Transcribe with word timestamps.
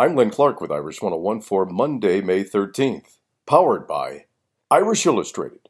I'm 0.00 0.16
Len 0.16 0.30
Clark 0.30 0.62
with 0.62 0.72
Irish 0.72 1.02
101 1.02 1.42
for 1.42 1.66
Monday, 1.66 2.22
May 2.22 2.42
13th. 2.42 3.18
Powered 3.46 3.86
by 3.86 4.24
Irish 4.70 5.04
Illustrated. 5.04 5.68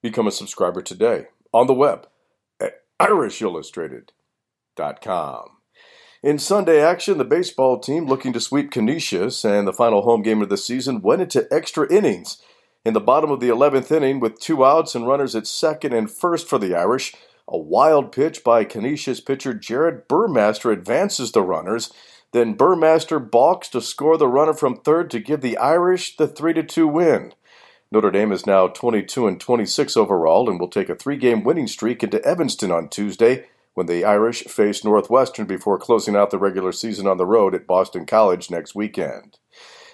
Become 0.00 0.28
a 0.28 0.30
subscriber 0.30 0.80
today 0.80 1.26
on 1.52 1.66
the 1.66 1.74
web 1.74 2.06
at 2.60 2.82
irishillustrated.com. 3.00 5.48
In 6.22 6.38
Sunday 6.38 6.80
action, 6.80 7.18
the 7.18 7.24
baseball 7.24 7.80
team 7.80 8.06
looking 8.06 8.32
to 8.34 8.40
sweep 8.40 8.70
Canisius, 8.70 9.44
and 9.44 9.66
the 9.66 9.72
final 9.72 10.02
home 10.02 10.22
game 10.22 10.40
of 10.40 10.50
the 10.50 10.56
season 10.56 11.02
went 11.02 11.22
into 11.22 11.48
extra 11.50 11.92
innings. 11.92 12.40
In 12.84 12.94
the 12.94 13.00
bottom 13.00 13.32
of 13.32 13.40
the 13.40 13.48
11th 13.48 13.90
inning, 13.90 14.20
with 14.20 14.38
two 14.38 14.64
outs 14.64 14.94
and 14.94 15.04
runners 15.04 15.34
at 15.34 15.48
second 15.48 15.92
and 15.92 16.08
first 16.08 16.48
for 16.48 16.60
the 16.60 16.76
Irish, 16.76 17.12
a 17.48 17.58
wild 17.58 18.12
pitch 18.12 18.42
by 18.42 18.64
Canisius 18.64 19.20
pitcher 19.20 19.54
Jared 19.54 20.08
Burmaster 20.08 20.72
advances 20.72 21.32
the 21.32 21.42
runners 21.42 21.92
then 22.34 22.56
Burmaster 22.56 23.20
balks 23.20 23.68
to 23.68 23.80
score 23.80 24.18
the 24.18 24.26
runner 24.26 24.52
from 24.52 24.74
third 24.74 25.08
to 25.12 25.20
give 25.20 25.40
the 25.40 25.56
Irish 25.56 26.16
the 26.16 26.26
3 26.26 26.64
2 26.64 26.88
win. 26.88 27.32
Notre 27.92 28.10
Dame 28.10 28.32
is 28.32 28.44
now 28.44 28.66
22 28.66 29.28
and 29.28 29.40
26 29.40 29.96
overall 29.96 30.50
and 30.50 30.58
will 30.58 30.68
take 30.68 30.88
a 30.88 30.96
three 30.96 31.16
game 31.16 31.44
winning 31.44 31.68
streak 31.68 32.02
into 32.02 32.22
Evanston 32.24 32.72
on 32.72 32.88
Tuesday 32.88 33.46
when 33.74 33.86
the 33.86 34.04
Irish 34.04 34.42
face 34.44 34.82
Northwestern 34.82 35.46
before 35.46 35.78
closing 35.78 36.16
out 36.16 36.30
the 36.30 36.38
regular 36.38 36.72
season 36.72 37.06
on 37.06 37.18
the 37.18 37.26
road 37.26 37.54
at 37.54 37.68
Boston 37.68 38.04
College 38.04 38.50
next 38.50 38.74
weekend. 38.74 39.38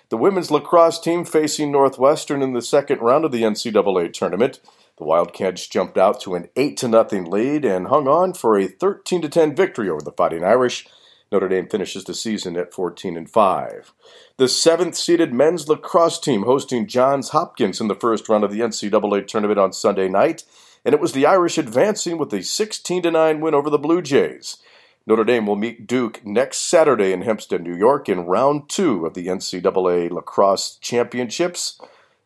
The 0.08 0.16
women's 0.16 0.50
lacrosse 0.50 0.98
team 0.98 1.26
facing 1.26 1.70
Northwestern 1.70 2.40
in 2.40 2.54
the 2.54 2.62
second 2.62 3.00
round 3.00 3.26
of 3.26 3.32
the 3.32 3.42
NCAA 3.42 4.14
tournament. 4.14 4.60
The 5.00 5.06
Wildcats 5.06 5.66
jumped 5.66 5.96
out 5.96 6.20
to 6.20 6.34
an 6.34 6.50
8 6.56 6.78
0 6.78 7.08
lead 7.26 7.64
and 7.64 7.86
hung 7.86 8.06
on 8.06 8.34
for 8.34 8.58
a 8.58 8.66
13 8.66 9.22
10 9.22 9.56
victory 9.56 9.88
over 9.88 10.02
the 10.02 10.12
Fighting 10.12 10.44
Irish. 10.44 10.86
Notre 11.32 11.48
Dame 11.48 11.68
finishes 11.68 12.04
the 12.04 12.12
season 12.12 12.54
at 12.58 12.74
14 12.74 13.16
and 13.16 13.30
5. 13.30 13.94
The 14.36 14.46
seventh 14.46 14.94
seeded 14.94 15.32
men's 15.32 15.68
lacrosse 15.68 16.18
team 16.18 16.42
hosting 16.42 16.86
Johns 16.86 17.30
Hopkins 17.30 17.80
in 17.80 17.88
the 17.88 17.94
first 17.94 18.28
round 18.28 18.44
of 18.44 18.52
the 18.52 18.60
NCAA 18.60 19.26
tournament 19.26 19.58
on 19.58 19.72
Sunday 19.72 20.06
night, 20.06 20.44
and 20.84 20.94
it 20.94 21.00
was 21.00 21.12
the 21.12 21.24
Irish 21.24 21.56
advancing 21.56 22.18
with 22.18 22.34
a 22.34 22.42
16 22.42 23.10
9 23.10 23.40
win 23.40 23.54
over 23.54 23.70
the 23.70 23.78
Blue 23.78 24.02
Jays. 24.02 24.58
Notre 25.06 25.24
Dame 25.24 25.46
will 25.46 25.56
meet 25.56 25.86
Duke 25.86 26.20
next 26.26 26.58
Saturday 26.58 27.10
in 27.12 27.22
Hempstead, 27.22 27.62
New 27.62 27.74
York, 27.74 28.10
in 28.10 28.26
round 28.26 28.68
two 28.68 29.06
of 29.06 29.14
the 29.14 29.28
NCAA 29.28 30.10
lacrosse 30.10 30.76
championships. 30.82 31.80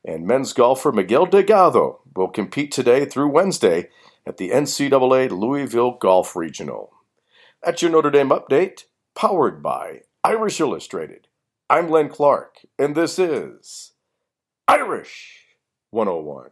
And 0.04 0.26
men's 0.26 0.52
golfer 0.52 0.92
Miguel 0.92 1.24
Delgado 1.24 2.02
will 2.14 2.28
compete 2.28 2.70
today 2.70 3.06
through 3.06 3.30
Wednesday 3.30 3.88
at 4.26 4.36
the 4.36 4.50
NCAA 4.50 5.30
Louisville 5.30 5.96
Golf 5.98 6.36
Regional. 6.36 6.92
That's 7.62 7.80
your 7.80 7.90
Notre 7.90 8.10
Dame 8.10 8.28
update 8.28 8.84
powered 9.14 9.62
by 9.62 10.02
Irish 10.22 10.60
Illustrated. 10.60 11.28
I'm 11.70 11.88
Len 11.88 12.10
Clark, 12.10 12.66
and 12.78 12.94
this 12.94 13.18
is 13.18 13.92
Irish 14.68 15.40
101. 15.90 16.50